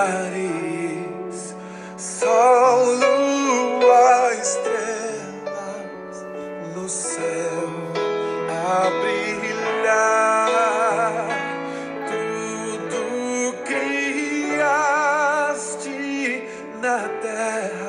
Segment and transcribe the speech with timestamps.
[0.00, 1.54] mares,
[1.96, 6.16] sol, lua, estrelas
[6.74, 7.68] no céu
[8.48, 10.08] a brilhar.
[12.08, 13.02] Tudo
[13.64, 14.88] criaste
[16.80, 17.79] na terra.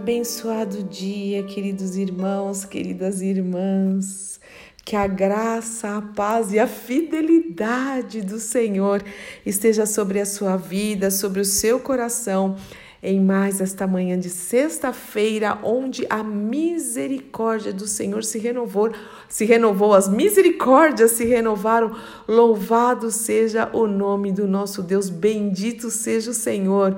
[0.00, 4.40] Abençoado dia, queridos irmãos, queridas irmãs.
[4.82, 9.04] Que a graça, a paz e a fidelidade do Senhor
[9.44, 12.56] esteja sobre a sua vida, sobre o seu coração,
[13.02, 18.90] em mais esta manhã de sexta-feira, onde a misericórdia do Senhor se renovou,
[19.28, 21.94] se renovou, as misericórdias se renovaram.
[22.26, 26.96] Louvado seja o nome do nosso Deus, bendito seja o Senhor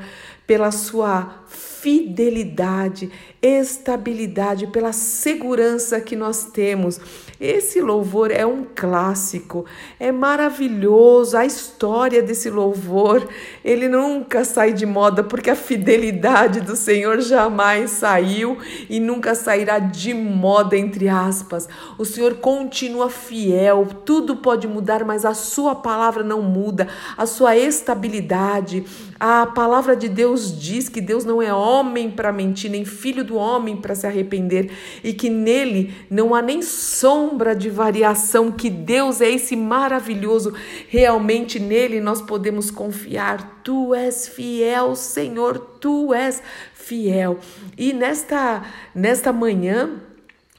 [0.53, 7.01] pela sua fidelidade, estabilidade, pela segurança que nós temos.
[7.43, 9.65] Esse louvor é um clássico,
[9.99, 11.37] é maravilhoso.
[11.37, 13.27] A história desse louvor,
[13.65, 18.59] ele nunca sai de moda, porque a fidelidade do Senhor jamais saiu
[18.89, 21.69] e nunca sairá de moda, entre aspas.
[21.99, 26.87] O Senhor continua fiel, tudo pode mudar, mas a sua palavra não muda,
[27.17, 28.85] a sua estabilidade.
[29.19, 33.35] A palavra de Deus diz que Deus não é homem para mentir, nem filho do
[33.35, 34.71] homem para se arrepender,
[35.03, 40.55] e que nele não há nem sombra de variação, que Deus é esse maravilhoso.
[40.89, 43.61] Realmente nele nós podemos confiar.
[43.65, 46.43] Tu és fiel, Senhor, tu és
[46.75, 47.39] fiel.
[47.77, 49.91] E nesta nesta manhã,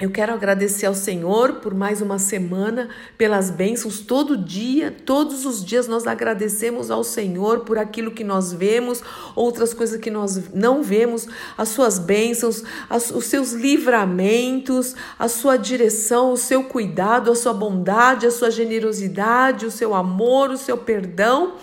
[0.04, 4.02] eu quero agradecer ao Senhor por mais uma semana, pelas bênçãos.
[4.02, 9.02] Todo dia, todos os dias, nós agradecemos ao Senhor por aquilo que nós vemos,
[9.34, 11.26] outras coisas que nós não vemos,
[11.58, 17.54] as suas bênçãos, as, os seus livramentos, a sua direção, o seu cuidado, a sua
[17.54, 21.54] bondade, a sua generosidade, o seu amor, o seu perdão.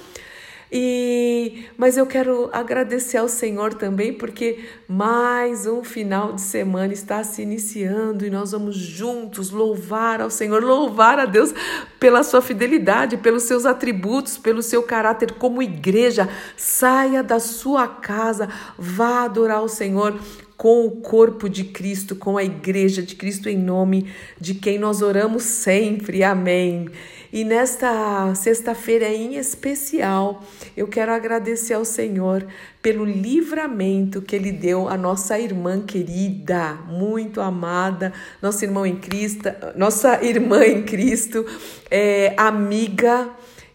[0.73, 7.25] E mas eu quero agradecer ao Senhor também porque mais um final de semana está
[7.25, 11.53] se iniciando e nós vamos juntos louvar ao Senhor, louvar a Deus
[11.99, 16.29] pela sua fidelidade, pelos seus atributos, pelo seu caráter como igreja.
[16.57, 20.19] Saia da sua casa, vá adorar o Senhor
[20.61, 25.01] com o corpo de Cristo, com a igreja de Cristo em nome de quem nós
[25.01, 26.23] oramos sempre.
[26.23, 26.91] Amém.
[27.33, 30.45] E nesta sexta-feira em especial,
[30.77, 32.47] eu quero agradecer ao Senhor
[32.83, 39.49] pelo livramento que Ele deu à nossa irmã querida, muito amada, nossa irmã em Cristo,
[39.77, 41.47] nossa irmã em Cristo,
[41.91, 43.31] é, amiga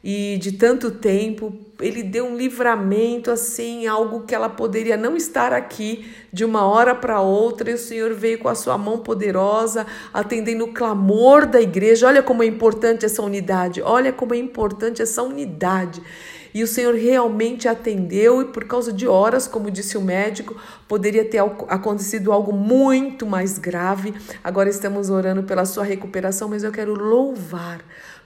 [0.08, 5.52] e de tanto tempo, ele deu um livramento assim, algo que ela poderia não estar
[5.52, 9.88] aqui de uma hora para outra, e o Senhor veio com a sua mão poderosa,
[10.14, 12.06] atendendo o clamor da igreja.
[12.06, 16.04] Olha como é importante essa unidade, olha como é importante essa unidade.
[16.54, 20.56] E o Senhor realmente atendeu, e por causa de horas, como disse o médico,
[20.88, 24.14] poderia ter acontecido algo muito mais grave.
[24.44, 27.82] Agora estamos orando pela sua recuperação, mas eu quero louvar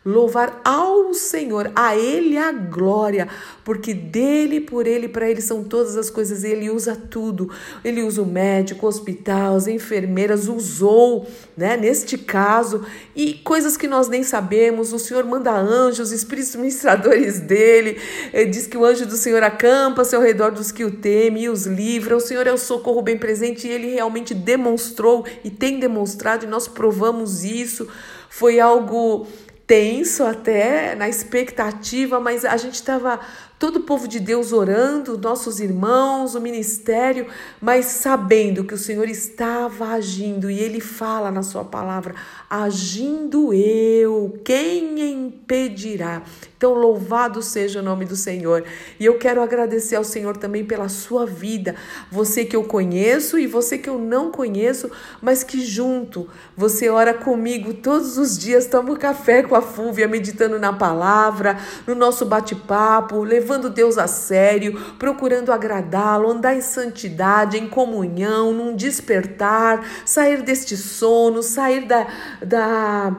[0.05, 3.27] louvar ao Senhor, a Ele a glória,
[3.63, 7.49] porque dele, por Ele, para Ele são todas as coisas, Ele usa tudo.
[7.83, 12.85] Ele usa o médico, o hospital, as enfermeiras, usou, né, neste caso,
[13.15, 14.93] e coisas que nós nem sabemos.
[14.93, 17.99] O Senhor manda anjos, espíritos ministradores dele,
[18.33, 21.49] Ele diz que o anjo do Senhor acampa-se ao redor dos que o temem e
[21.49, 22.15] os livra.
[22.15, 26.47] O Senhor é o socorro bem presente e Ele realmente demonstrou e tem demonstrado, e
[26.47, 27.87] nós provamos isso.
[28.29, 29.27] Foi algo
[29.65, 33.19] tenso até, na expectativa, mas a gente estava
[33.59, 37.27] todo o povo de Deus orando, nossos irmãos, o ministério,
[37.61, 42.15] mas sabendo que o Senhor estava agindo e ele fala na sua palavra:
[42.49, 46.23] agindo eu, quem impedirá?
[46.55, 48.65] Então, louvado seja o nome do Senhor.
[48.99, 51.75] E eu quero agradecer ao Senhor também pela sua vida,
[52.11, 54.91] você que eu conheço e você que eu não conheço,
[55.21, 56.27] mas que junto
[56.57, 61.57] você ora comigo todos os dias, toma um café com a Fúvia, meditando na palavra,
[61.87, 68.53] no nosso bate-papo, levando levando Deus a sério, procurando agradá-lo, andar em santidade, em comunhão,
[68.53, 72.07] num despertar, sair deste sono, sair da.
[72.45, 73.17] da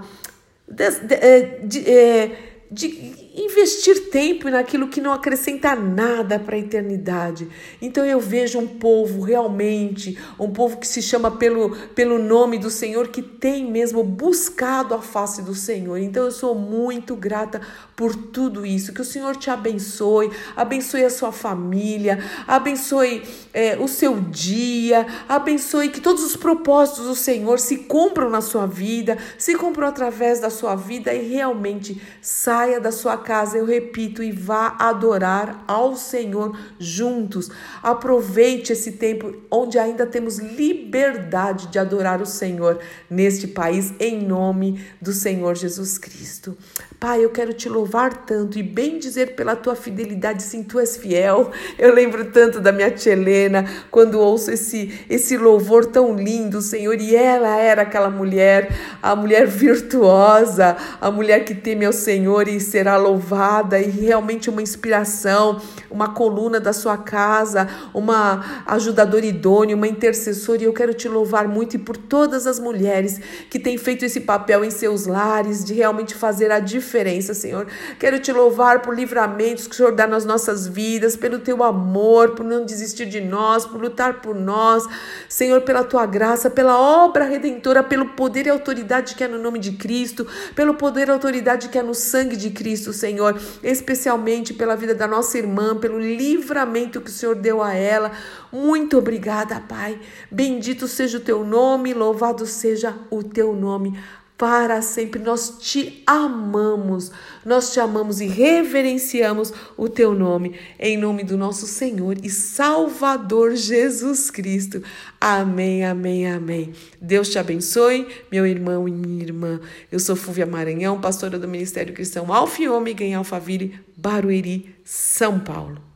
[0.69, 2.37] de, de, de, é,
[2.71, 7.49] de investir tempo naquilo que não acrescenta nada para a eternidade.
[7.81, 12.71] Então eu vejo um povo realmente, um povo que se chama pelo, pelo nome do
[12.71, 15.99] Senhor, que tem mesmo buscado a face do Senhor.
[15.99, 17.61] Então eu sou muito grata
[17.95, 18.93] por tudo isso.
[18.93, 23.23] Que o Senhor te abençoe, abençoe a sua família, abençoe
[23.55, 28.67] é, o seu dia, abençoe que todos os propósitos do Senhor se cumpram na sua
[28.67, 34.23] vida, se cumpram através da sua vida e realmente saia da sua casa, eu repito,
[34.23, 37.51] e vá adorar ao Senhor juntos.
[37.83, 42.79] Aproveite esse tempo onde ainda temos liberdade de adorar o Senhor
[43.09, 46.57] neste país, em nome do Senhor Jesus Cristo.
[46.99, 50.97] Pai, eu quero te louvar tanto e bem dizer pela tua fidelidade, sim, tu és
[50.97, 51.51] fiel.
[51.79, 57.01] Eu lembro tanto da minha tia Helena quando ouço esse, esse louvor tão lindo, Senhor,
[57.01, 58.71] e ela era aquela mulher,
[59.03, 64.63] a mulher virtuosa, a mulher que teme ao Senhor e será louvada, e realmente uma
[64.63, 65.61] inspiração,
[65.91, 71.49] uma coluna da sua casa, uma ajudadora idônea, uma intercessora, e eu quero te louvar
[71.49, 75.75] muito e por todas as mulheres que têm feito esse papel em seus lares, de
[75.75, 77.67] realmente fazer a diferença Senhor.
[77.99, 82.31] Quero te louvar por livramentos que o Senhor dá nas nossas vidas, pelo teu amor,
[82.31, 84.85] por não desistir de nós, por lutar por nós,
[85.29, 88.51] Senhor, pela tua graça, pela obra redentora, pelo poder e
[88.91, 92.37] autoridade que é no nome de Cristo, pelo poder e autoridade que é no sangue
[92.37, 97.63] de Cristo, Senhor, especialmente pela vida da nossa irmã, pelo livramento que o Senhor deu
[97.63, 98.11] a ela.
[98.53, 99.99] Muito obrigada, Pai.
[100.31, 103.97] Bendito seja o teu nome, louvado seja o teu nome
[104.41, 105.21] para sempre.
[105.21, 107.13] Nós te amamos,
[107.45, 113.55] nós te amamos e reverenciamos o teu nome, em nome do nosso Senhor e Salvador
[113.55, 114.83] Jesus Cristo.
[115.21, 116.73] Amém, amém, amém.
[116.99, 119.61] Deus te abençoe, meu irmão e minha irmã.
[119.93, 125.39] Eu sou Fúvia Maranhão, pastora do Ministério Cristão Alfa e Ômega em Alphaville, Barueri, São
[125.39, 125.90] Paulo.